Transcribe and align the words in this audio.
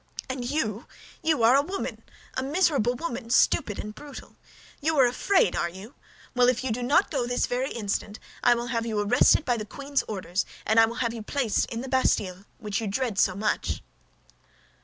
"And 0.27 0.43
you, 0.49 0.87
you 1.21 1.43
are 1.43 1.55
a 1.55 1.61
woman—a 1.61 2.41
miserable 2.41 2.95
woman, 2.95 3.29
stupid 3.29 3.77
and 3.77 3.93
brutal. 3.93 4.35
You 4.81 4.97
are 4.97 5.05
afraid, 5.05 5.55
are 5.55 5.69
you? 5.69 5.93
Well, 6.33 6.49
if 6.49 6.63
you 6.63 6.71
do 6.71 6.81
not 6.81 7.11
go 7.11 7.27
this 7.27 7.45
very 7.45 7.69
instant, 7.71 8.17
I 8.41 8.55
will 8.55 8.65
have 8.73 8.87
you 8.87 8.99
arrested 8.99 9.45
by 9.45 9.57
the 9.57 9.63
queen's 9.63 10.01
orders, 10.07 10.43
and 10.65 10.79
I 10.79 10.87
will 10.87 10.95
have 11.05 11.13
you 11.13 11.21
placed 11.21 11.67
in 11.67 11.81
the 11.81 11.87
Bastille 11.87 12.45
which 12.57 12.81
you 12.81 12.87
dread 12.87 13.19
so 13.19 13.35
much." 13.35 13.83